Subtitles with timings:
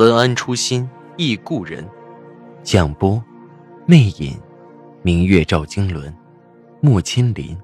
[0.00, 1.86] 文安初心忆故人，
[2.62, 3.22] 蒋波，
[3.84, 4.40] 魅影，
[5.02, 6.10] 明月照经纶，
[6.80, 7.54] 莫千林。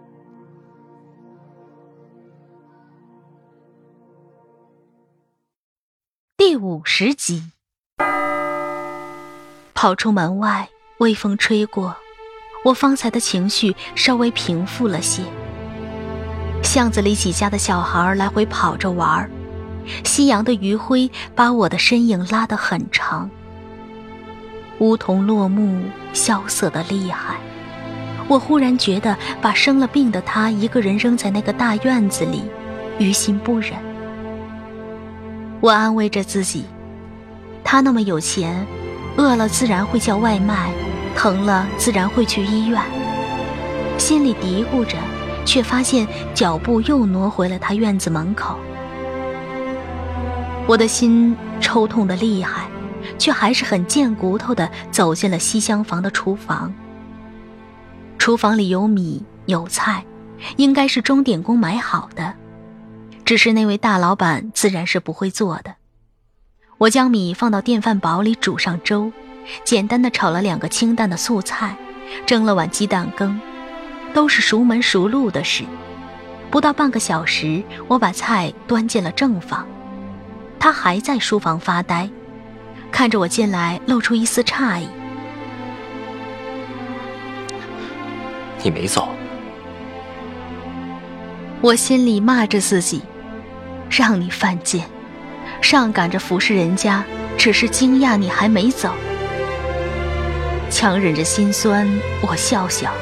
[6.36, 7.42] 第五十集，
[9.72, 10.68] 跑出门外，
[10.98, 11.96] 微风吹过，
[12.66, 15.22] 我方才的情绪稍微平复了些。
[16.62, 19.30] 巷子里几家的小孩来回跑着玩儿。
[20.04, 23.30] 夕阳的余晖把我的身影拉得很长。
[24.78, 27.36] 梧桐落幕，萧瑟的厉害。
[28.28, 32.42] 我忽然觉得，把生了病的他一个人扔在那个大院子里，
[32.98, 33.72] 于心不忍。
[35.60, 36.64] 我安慰着自己，
[37.64, 38.66] 他那么有钱，
[39.16, 40.70] 饿了自然会叫外卖，
[41.16, 42.82] 疼了自然会去医院。
[43.96, 44.98] 心里嘀咕着，
[45.46, 48.58] 却发现脚步又挪回了他院子门口。
[50.66, 52.68] 我的心抽痛的厉害，
[53.18, 56.74] 却还是很贱骨头的走进了西厢房的厨房。
[58.18, 60.04] 厨房里有米有菜，
[60.56, 62.34] 应该是钟点工买好的，
[63.24, 65.76] 只是那位大老板自然是不会做的。
[66.78, 69.12] 我将米放到电饭煲里煮上粥，
[69.62, 71.76] 简单的炒了两个清淡的素菜，
[72.26, 73.40] 蒸了碗鸡蛋羹，
[74.12, 75.62] 都是熟门熟路的事。
[76.50, 79.64] 不到半个小时，我把菜端进了正房。
[80.58, 82.10] 他还在书房发呆，
[82.90, 84.88] 看着我进来，露出一丝诧异。
[88.62, 89.08] 你没走？
[91.60, 93.02] 我心里骂着自己，
[93.88, 94.84] 让你犯贱，
[95.60, 97.04] 上赶着服侍人家，
[97.38, 98.90] 只是惊讶你还没走。
[100.68, 101.88] 强忍着心酸，
[102.20, 102.92] 我笑笑。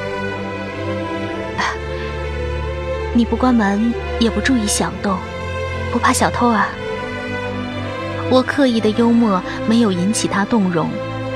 [3.13, 5.17] 你不关门，也不注意响动，
[5.91, 6.67] 不怕小偷啊？
[8.31, 10.89] 我刻意的幽默没有引起他动容，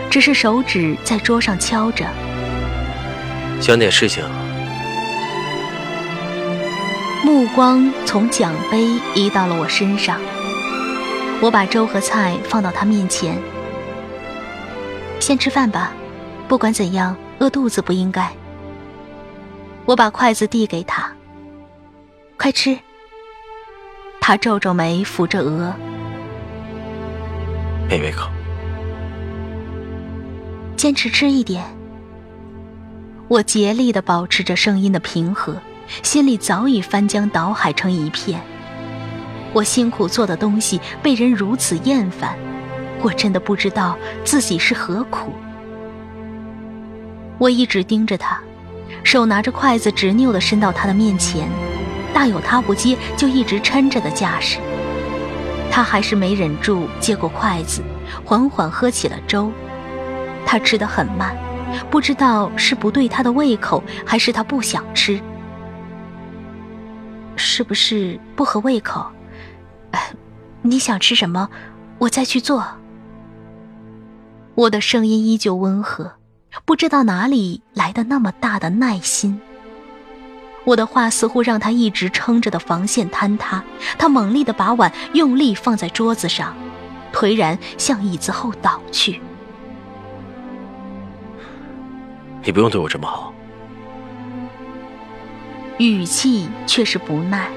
[0.10, 2.06] 只是手指在桌上敲着。
[3.62, 4.24] 想点事情。
[7.24, 10.20] 目光从奖杯移到了我身上。
[11.42, 13.38] 我把粥和菜放到他面前。
[15.20, 15.92] 先吃饭吧，
[16.48, 18.30] 不管怎样，饿肚子不应该。
[19.86, 21.12] 我把筷子递给他。
[22.38, 22.78] 快吃。
[24.20, 25.74] 他皱皱眉，扶着额。
[27.90, 28.30] 没胃口，
[30.78, 31.64] 坚持吃一点。
[33.28, 35.58] 我竭力的保持着声音的平和，
[36.04, 38.40] 心里早已翻江倒海成一片。
[39.54, 42.38] 我辛苦做的东西被人如此厌烦，
[43.02, 45.34] 我真的不知道自己是何苦。
[47.40, 48.40] 我一直盯着他，
[49.04, 51.50] 手拿着筷子执拗的伸到他的面前，
[52.14, 54.60] 大有他不接就一直抻着的架势。
[55.72, 57.82] 他还是没忍住，接过筷子，
[58.26, 59.52] 缓缓喝起了粥。
[60.46, 61.36] 他吃得很慢，
[61.90, 65.22] 不知道是不对他的胃口，还是他不想吃。
[67.36, 69.06] 是不是不合胃口？
[70.62, 71.50] 你想吃什么，
[72.00, 72.66] 我再去做。
[74.56, 76.14] 我的声音依旧温和，
[76.66, 79.40] 不知道哪里来的那么大的耐心。
[80.66, 83.64] 我的话似乎让他一直撑着的防线坍塌，
[83.98, 86.56] 他猛力的把碗用力放在桌子上，
[87.14, 89.22] 颓然向椅子后倒去。
[92.44, 93.34] 你不用对我这么好，
[95.78, 97.50] 语气却是不耐。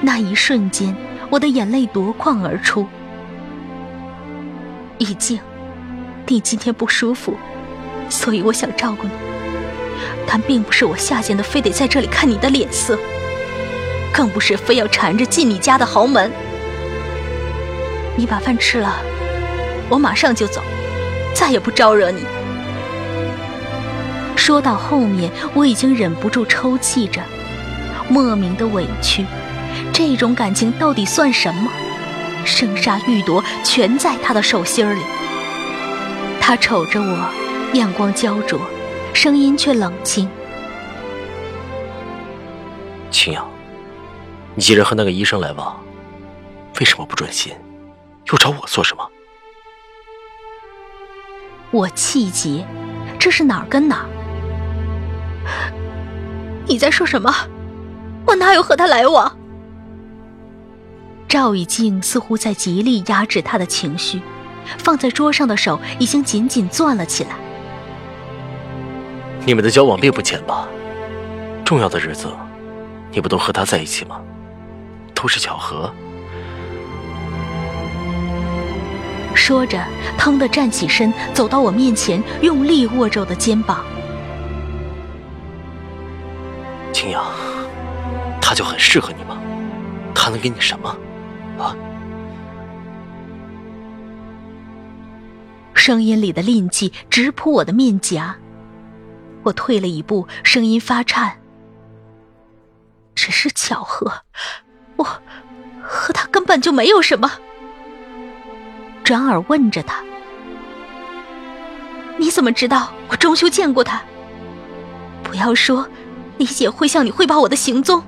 [0.00, 0.94] 那一瞬间，
[1.30, 2.86] 我的眼泪夺眶而出。
[4.98, 5.38] 已静，
[6.26, 7.36] 你今天不舒服，
[8.08, 9.35] 所以我想照顾你。
[10.26, 12.98] 但并不是我下贱的，非得在这里看你的脸色，
[14.12, 16.30] 更不是非要缠着进你家的豪门。
[18.16, 18.96] 你把饭吃了，
[19.88, 20.62] 我马上就走，
[21.34, 22.24] 再也不招惹你。
[24.36, 27.20] 说到后面，我已经忍不住抽泣着，
[28.08, 29.26] 莫名的委屈。
[29.92, 31.70] 这种感情到底算什么？
[32.44, 35.00] 生杀予夺全在他的手心里。
[36.40, 37.28] 他瞅着我，
[37.72, 38.60] 眼光焦灼。
[39.16, 40.28] 声音却冷清。
[43.10, 43.48] 青瑶，
[44.54, 45.74] 你既然和那个医生来往，
[46.78, 47.50] 为什么不专心？
[48.26, 49.08] 又找我做什么？
[51.70, 52.62] 我气急，
[53.18, 54.06] 这是哪儿跟哪儿？
[56.66, 57.34] 你在说什么？
[58.26, 59.34] 我哪有和他来往？
[61.26, 64.20] 赵以静似乎在极力压制他的情绪，
[64.76, 67.30] 放在桌上的手已经紧紧攥了起来。
[69.46, 70.66] 你们的交往并不浅吧？
[71.64, 72.26] 重要的日子，
[73.12, 74.20] 你不都和他在一起吗？
[75.14, 75.88] 都是巧合。
[79.36, 79.80] 说着，
[80.18, 83.84] 腾的站起身，走到我面前，用力握着我的肩膀。
[86.92, 87.24] 青阳，
[88.40, 89.38] 他就很适合你吗？
[90.12, 90.88] 他能给你什么？
[91.56, 91.76] 啊？
[95.72, 98.34] 声音里的戾气直扑我的面颊，
[99.46, 101.38] 我退了一步，声音发颤。
[103.14, 104.12] 只是巧合，
[104.96, 105.04] 我
[105.82, 107.30] 和他根本就没有什么。
[109.04, 110.02] 转而问着他
[112.18, 114.02] ：“你怎么知道我终究见过他？
[115.22, 115.88] 不要说，
[116.38, 118.02] 李姐会向你汇报我的行踪。”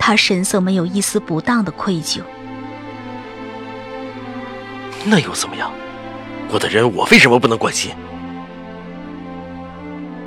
[0.00, 2.22] 他神色没有一丝不当的愧疚。
[5.04, 5.70] 那又怎么样？
[6.50, 7.94] 我的人，我为什么不能关心？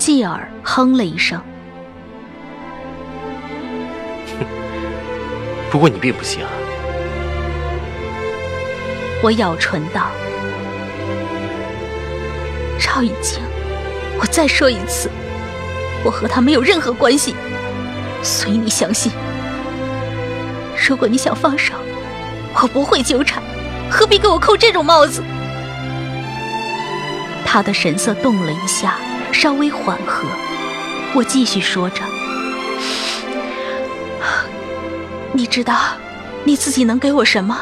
[0.08, 1.38] 继而哼了一声。
[4.40, 4.46] 哼，
[5.70, 6.50] 不过你并不行啊。
[9.22, 10.08] 我咬唇道
[12.80, 13.44] ：“赵以清，
[14.18, 15.12] 我再说一次，
[16.06, 17.36] 我和他没有任何关系，
[18.24, 19.12] 随你相信。
[20.88, 21.74] 如果你想放手，
[22.54, 23.44] 我不会纠缠，
[23.92, 25.22] 何必给我扣这种帽子？”
[27.46, 28.96] 他的神色动了一下，
[29.32, 30.28] 稍微缓和。
[31.16, 32.02] 我继续说着
[35.34, 35.96] ：“你知道
[36.44, 37.58] 你自己能给我什么？”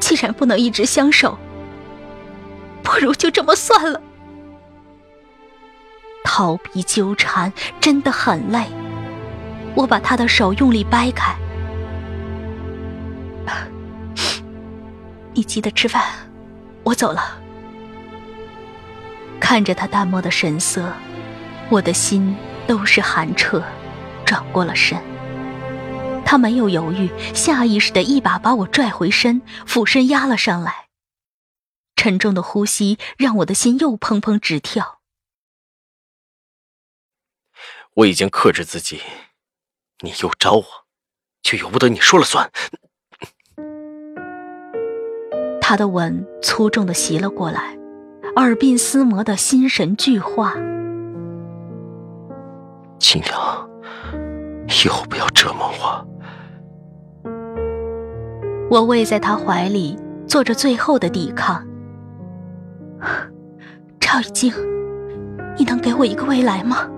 [0.00, 1.38] 既然不能一直相守，
[2.82, 4.00] 不如就这么算了。
[6.24, 8.66] 逃避纠缠真的很累，
[9.74, 11.34] 我把他的手用力掰开。
[15.34, 16.02] 你记得吃饭，
[16.82, 17.41] 我走了。
[19.42, 20.94] 看着他淡漠的神色，
[21.68, 22.34] 我的心
[22.64, 23.60] 都是寒彻，
[24.24, 24.96] 转过了身。
[26.24, 30.86] 他没有犹豫，下意识的一把把我拽回身，俯身压了上来。
[31.96, 35.00] 沉重的呼吸让我的心又砰砰直跳。
[37.94, 39.02] 我已经克制自己，
[40.00, 40.64] 你又招我，
[41.42, 42.50] 却由不得你说了算。
[45.60, 47.76] 他的吻粗重的袭了过来，
[48.36, 50.54] 耳鬓厮磨的心神俱化。
[52.98, 53.68] 青阳，
[54.68, 56.06] 以后不要折磨我。
[58.70, 61.62] 我偎在他怀里，做着最后的抵抗。
[64.00, 64.50] 赵以静，
[65.58, 66.88] 你能给我一个未来吗？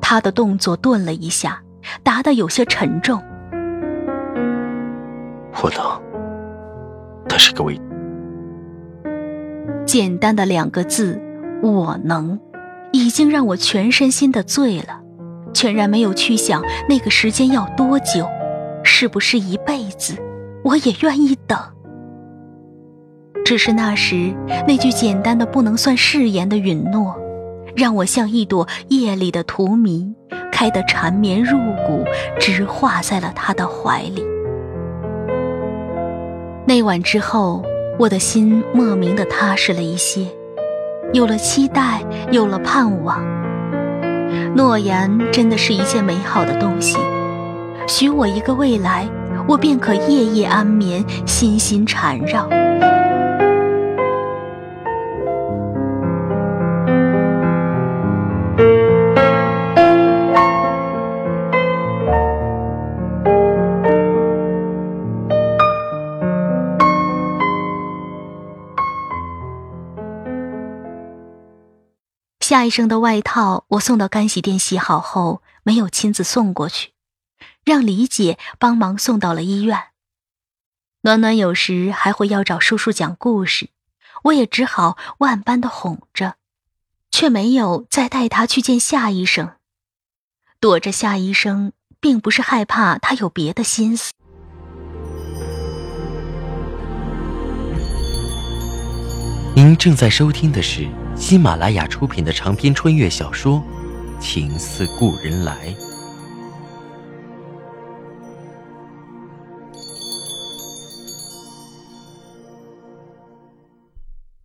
[0.00, 1.60] 他的动作顿了一下，
[2.04, 3.20] 答得有些沉重。
[5.62, 6.00] 我能，
[7.28, 7.80] 但是各位，
[9.86, 11.20] 简单的两个字
[11.62, 12.38] “我能”，
[12.92, 15.00] 已经让我全身心的醉了，
[15.52, 18.26] 全然没有去想那个时间要多久。
[18.84, 20.14] 是不是一辈子，
[20.64, 21.58] 我也愿意等。
[23.44, 24.34] 只是那时
[24.66, 27.16] 那句简单的不能算誓言的允诺，
[27.76, 30.12] 让我像一朵夜里的荼蘼，
[30.50, 32.04] 开得缠绵入骨，
[32.40, 34.24] 直化在了他的怀里。
[36.66, 37.64] 那晚之后，
[37.98, 40.26] 我的心莫名的踏实了一些，
[41.12, 43.22] 有了期待，有了盼望。
[44.56, 46.96] 诺言真的是一件美好的东西。
[47.86, 49.06] 许我一个未来，
[49.46, 52.48] 我便可夜夜安眠，心心缠绕。
[72.52, 76.90] 夏医生的外套，我送到干洗店洗好后，没有亲自送过去。
[77.64, 79.84] 让李姐帮忙送到了医院。
[81.00, 83.70] 暖暖有时还会要找叔叔讲故事，
[84.24, 86.34] 我也只好万般的哄着，
[87.10, 89.52] 却没有再带他去见夏医生。
[90.60, 94.12] 躲着夏医生，并不是害怕他有别的心思。
[99.56, 103.62] 您正在收听的是喜马拉雅出品的长篇穿越小说
[104.20, 105.74] 《情似故人来》。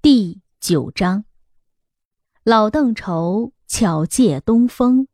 [0.01, 1.25] 第九章，
[2.43, 5.07] 老邓愁巧借东风，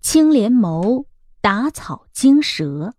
[0.00, 1.06] 青莲谋
[1.40, 2.94] 打草惊蛇。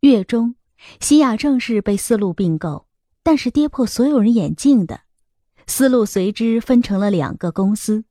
[0.00, 0.56] 月中，
[1.00, 2.86] 西雅正式被思路并购，
[3.22, 5.02] 但是跌破所有人眼镜的
[5.68, 8.04] 丝路随之分成了两个公司，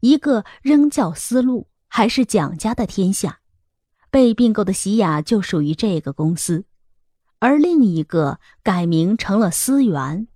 [0.00, 3.38] 一个仍叫丝路，还是蒋家的天下，
[4.10, 6.66] 被并购的喜雅就属于这个公司，
[7.38, 10.26] 而另一个改名成了思源，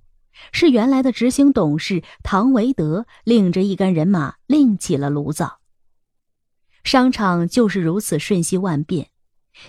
[0.52, 5.58] 是原来的执行董事唐维德领着一干人马另起了炉灶。
[6.84, 9.10] 商场就是如此瞬息万变。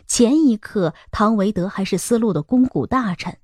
[0.08, 3.40] 前一刻，唐维德还是丝路的肱骨大臣，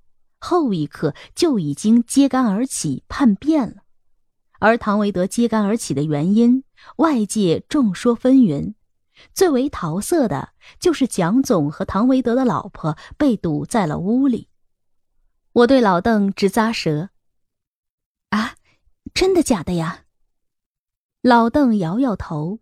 [0.47, 3.83] 后一刻就已经揭竿而起，叛变了。
[4.59, 6.63] 而唐维德揭竿而起的原因，
[6.99, 8.75] 外界众说纷纭。
[9.33, 14.47] 最为桃色的就是蒋总和唐维德的老婆被堵在了屋里。
[15.51, 17.09] 我对老邓直咂舌
[18.31, 18.55] ：“啊，
[19.13, 20.05] 真的假的呀？”
[21.21, 22.59] 老邓摇摇头：“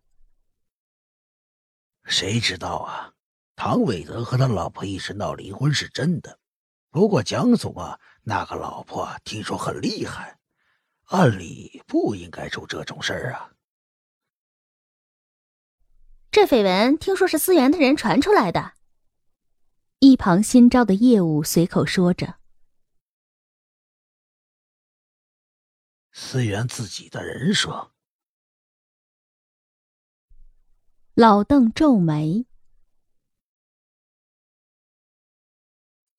[2.05, 3.13] 谁知道啊？”
[3.55, 6.39] 唐伟德和他老婆一直闹离婚是真的，
[6.95, 10.39] 不过蒋总啊，那个老婆听说很厉害，
[11.07, 13.51] 按理不应该出这种事儿啊。
[16.31, 18.75] 这绯闻听说是思源的人传出来的。
[19.99, 22.39] 一旁新招的业务随口说着
[26.13, 27.93] ：“思源自己的人说。”
[31.13, 32.45] 老邓皱眉。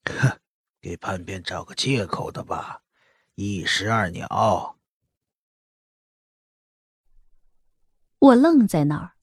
[0.04, 0.38] 哼，
[0.86, 2.80] 给叛变找个借口的吧，
[3.34, 4.78] 一石二鸟。
[8.20, 9.14] 我愣在那儿，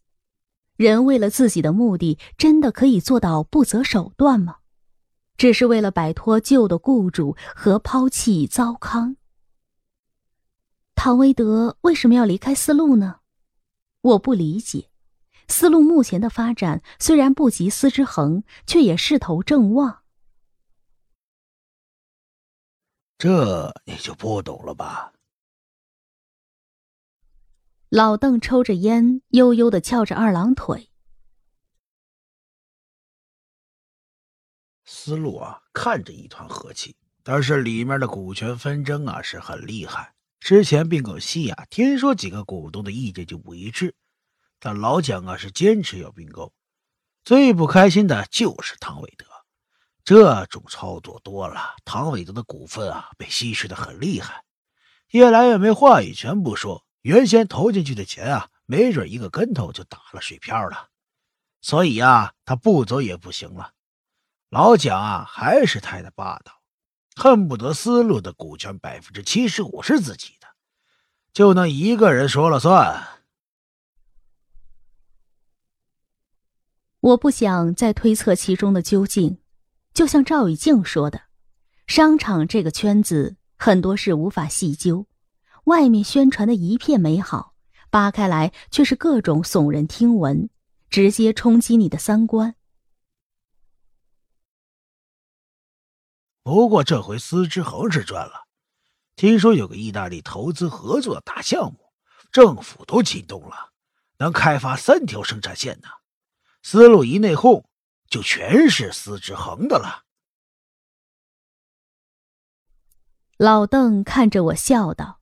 [0.75, 4.57] 人为了自己的目的，真的可以做到不择手段吗？
[5.37, 9.15] 只是为了摆脱旧的雇主和抛弃糟糠。
[10.95, 13.21] 唐维德为什么要离开丝路呢？
[14.01, 14.89] 我不理解。
[15.47, 20.02] 丝路目前的发展虽然不及丝之恒，却也势头正旺。
[23.23, 25.13] 这你就不懂了吧？
[27.87, 30.89] 老邓抽着烟，悠悠的翘着二郎腿。
[34.83, 40.13] 思路啊，看着一团和气，但是里面的股权纷争啊是很厉害。
[40.41, 43.95] 之前并购西亚，听说几个股东的意见就不一致，
[44.59, 46.51] 但老蒋啊是坚持要并购。
[47.23, 49.25] 最不开心的就是唐伟德。
[50.03, 54.43] 这种操作多了，唐伟德的股份啊被稀释的很厉害，
[55.11, 60.89] 越来越没话语权不说，原先投进去的钱啊，没准一个跟头就打了水漂了。
[61.61, 63.71] 所以呀，他不走也不行了。
[64.49, 66.61] 老蒋啊，还是太的霸道，
[67.15, 70.47] 恨不得思路的股权百分之七十五是自己的，
[71.31, 73.07] 就能一个人说了算。
[76.99, 79.42] 我不想再推测其中的究竟。
[79.93, 81.21] 就像赵以静说的，
[81.85, 85.05] 商场这个圈子很多事无法细究，
[85.65, 87.53] 外面宣传的一片美好，
[87.91, 90.49] 扒开来却是各种耸人听闻，
[90.89, 92.55] 直接冲击你的三观。
[96.41, 98.47] 不过这回司之恒是赚了，
[99.15, 101.93] 听说有个意大利投资合作的大项目，
[102.31, 103.71] 政府都启动了，
[104.17, 105.87] 能开发三条生产线呢。
[106.63, 107.63] 思路一内讧。
[108.13, 110.03] 就全是司之恒的了。
[113.37, 115.19] 老邓看着我笑道：“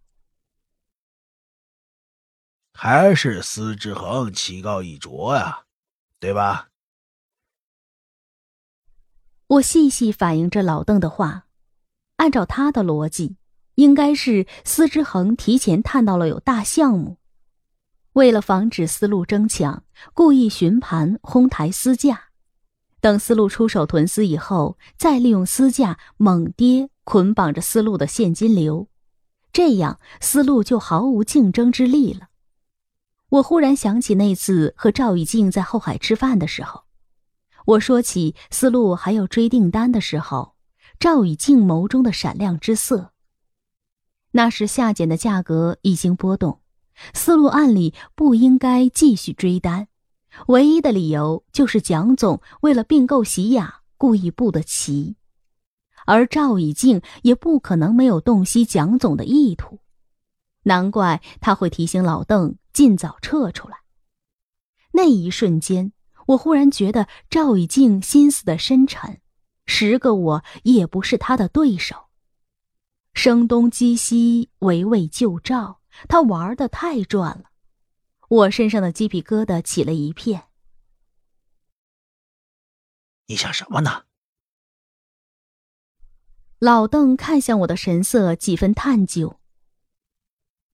[2.76, 5.68] 还是司之恒棋高一着呀，
[6.20, 6.68] 对吧？”
[9.48, 11.48] 我细细反映着老邓的话，
[12.18, 13.38] 按照他的逻辑，
[13.76, 17.20] 应该是司之恒提前探到了有大项目，
[18.12, 22.31] 为了防止思路争抢，故意寻盘哄抬私价。
[23.01, 28.88] 等思路出手囤丝以后，再利用私价猛跌，捆绑着思路的现金流，
[29.51, 32.29] 这样思路就毫无竞争之力了。
[33.29, 36.84] 我忽然想起那次和赵以静在后海吃饭的时候，
[37.65, 40.53] 我说起思路还要追订单的时候，
[41.00, 43.13] 赵以静眸中的闪亮之色。
[44.34, 46.62] 那时下减的价格已经波动，
[47.13, 49.88] 思路按理不应该继续追单。
[50.48, 55.16] 唯一的理由就是蒋总为了并购喜雅故意布的棋，
[56.06, 59.80] 而赵以静也不可能没有洞悉蒋总的意图，
[60.64, 63.78] 难怪他会提醒老邓尽早撤出来。
[64.94, 65.94] 那一瞬间，
[66.28, 69.22] 我忽然觉得赵以静心思的深沉，
[69.66, 71.96] 十个我也不是他的对手。
[73.14, 77.50] 声东击西，围魏救赵，他玩的太转了，
[78.32, 80.48] 我身上的鸡皮疙瘩起了一片。
[83.26, 84.06] 你想什么呢？
[86.58, 89.38] 老邓看向我的神色几分探究。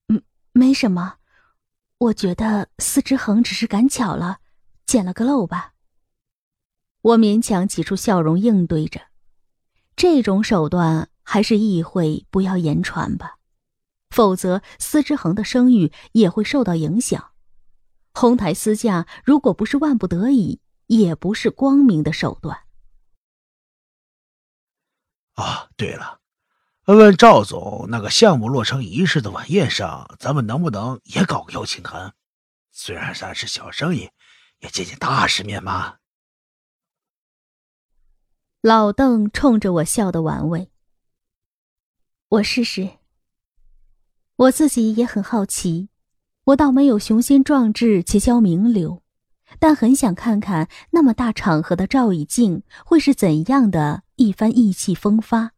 [0.06, 0.22] 嗯，
[0.52, 1.16] 没什么，
[1.98, 4.38] 我觉得司之恒只是赶巧了，
[4.86, 5.74] 捡了个漏吧。
[7.00, 9.08] 我勉强挤出笑容应对着，
[9.96, 13.38] 这种手段还是意会不要言传吧，
[14.10, 17.32] 否则司之恒的声誉也会受到影响。
[18.18, 22.64] 哄抬私价，如果不是万不得已，也不是光明的手段。
[25.34, 26.18] 啊，对了，
[26.86, 32.12] 问问赵总，那个项目落成仪式的晚宴上，咱们能不能也搞个邀请函？
[32.72, 34.10] 虽然咱是小生意，
[34.58, 35.98] 也见见大世面嘛。
[38.60, 40.72] 老邓冲着我笑的玩味。
[42.30, 42.98] 我试试。
[44.34, 45.88] 我自己也很好奇，
[46.48, 49.02] 我倒没有雄心壮志，结交名流，
[49.58, 55.52] 但很想看看那么大场合的赵以静会是怎样的一番意气风发。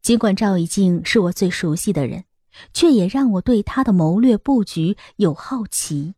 [0.00, 2.24] 尽管赵以静是我最熟悉的人，
[2.72, 6.14] 却也让我对他的谋略布局有好奇，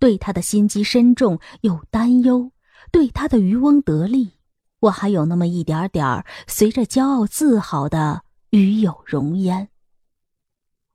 [0.00, 2.50] 对他的心机深重有担忧，
[2.90, 4.32] 对他的渔翁得利。
[4.80, 9.68] 我还有那么一点点儿随着骄傲自豪的与有容焉。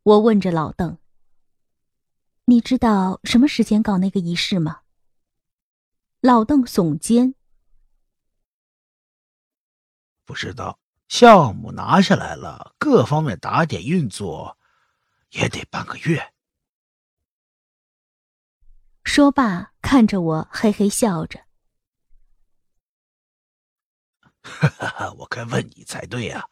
[0.03, 0.97] 我问着老邓
[2.49, 4.83] ：“你知道什么时间搞那个仪式吗？”
[6.21, 7.35] 老邓耸肩
[10.23, 10.79] ：“不知道。
[11.09, 14.57] 项目拿下来了，各方面打点运作，
[15.31, 16.33] 也得半个月。”
[19.03, 21.45] 说罢，看着我，嘿嘿笑着。
[24.41, 26.49] 哈哈，我该问你才对呀。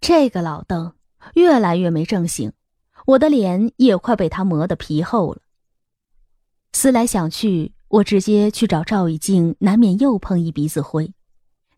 [0.00, 0.98] 这个老邓
[1.34, 2.52] 越来越没正形，
[3.06, 5.40] 我的脸也快被他磨得皮厚了。
[6.72, 11.12] 思来想去，我直接去找赵以静，难免又碰一鼻子灰。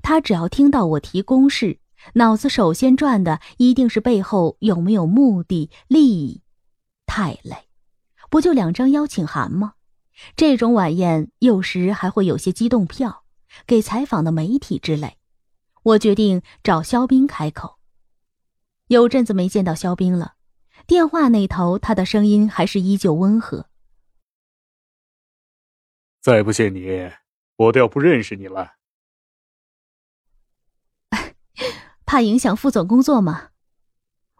[0.03, 1.79] 他只要听到我提公事，
[2.15, 6.43] 脑子首先转的一定是背后有没有目的、利益。
[7.07, 7.69] 太累，
[8.29, 9.75] 不就两张邀请函吗？
[10.37, 13.25] 这种晚宴有时还会有些机动票，
[13.67, 15.17] 给采访的媒体之类。
[15.83, 17.79] 我决定找肖斌开口。
[18.93, 20.35] 有阵子没见到肖冰了，
[20.87, 23.69] 电话那头他的声音还是依旧温和。
[26.21, 27.11] 再不见你，
[27.57, 28.75] 我都要不认识你了。
[32.05, 33.51] 怕影响副总工作吗？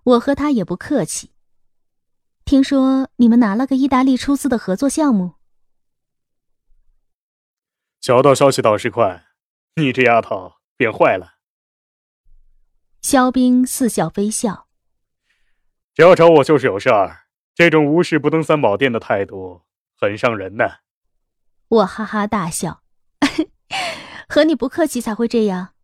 [0.05, 1.33] 我和他也不客气。
[2.45, 5.37] 听说你们拿了个意大利出资的合作项目。
[8.01, 9.25] 小道消息倒是快，
[9.77, 11.39] 你这丫头变坏了。
[13.03, 14.69] 肖冰似笑非笑，
[15.93, 19.63] 只要找我就是有事儿，这种无事不登三宝殿的态度
[19.97, 20.65] 很伤人呢。
[21.67, 22.85] 我哈哈大笑，
[24.29, 25.75] 和你不客气才会这样。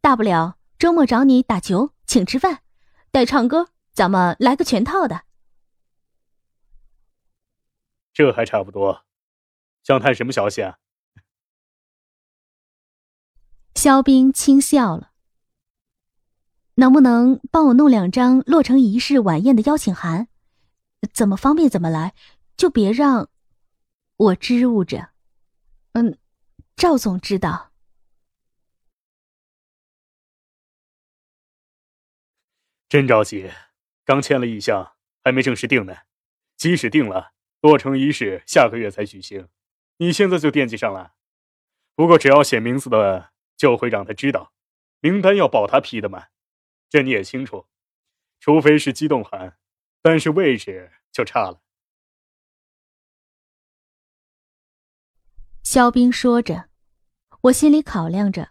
[0.00, 2.62] 大不了周末找你打球，请吃饭，
[3.10, 5.22] 带唱歌，咱们来个全套的。
[8.12, 9.04] 这还差不多，
[9.82, 10.78] 想探什么消息啊？
[13.74, 15.10] 肖冰轻笑了。
[16.78, 20.28] 能不能帮我弄两张落成仪式晚宴的邀请函？
[21.12, 22.14] 怎么方便怎么来，
[22.56, 23.28] 就别让……
[24.16, 25.10] 我支吾着。
[25.92, 26.16] 嗯，
[26.76, 27.72] 赵总知道。
[32.88, 33.50] 真着急，
[34.04, 34.92] 刚签了意向，
[35.24, 35.94] 还没正式定呢。
[36.56, 39.48] 即使定了，落成仪式下个月才举行，
[39.96, 41.14] 你现在就惦记上了。
[41.96, 43.30] 不过只要写名字的。
[43.58, 44.52] 就会让他知道，
[45.00, 46.26] 名单要报他批的嘛。
[46.90, 47.66] 这你也清楚，
[48.40, 49.56] 除非是机动函，
[50.00, 51.60] 但是位置就差了。
[55.62, 56.68] 肖冰说着，
[57.42, 58.48] 我心里考量着。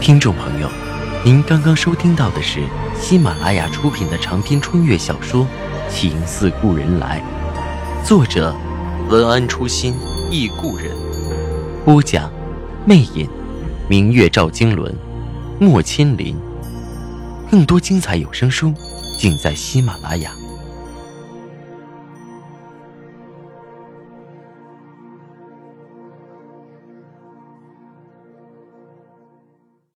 [0.00, 0.68] 听众朋友，
[1.24, 5.44] 您刚刚收听到的是喜马拉雅出品的长篇穿越小说
[5.90, 7.20] 《情似故人来》，
[8.06, 8.54] 作者
[9.10, 9.94] 文安初心。
[10.30, 10.90] 忆故人，
[11.84, 12.32] 播讲，
[12.86, 13.28] 魅影，
[13.88, 14.94] 明月照经纶，
[15.60, 16.34] 莫牵连。
[17.50, 18.72] 更多精彩有声书，
[19.18, 20.32] 尽在喜马拉雅。